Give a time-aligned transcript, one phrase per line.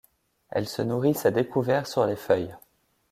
[0.49, 2.57] Elles se nourrissent à découvert sur les feuilles.